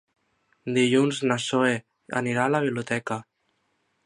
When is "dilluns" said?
0.77-1.21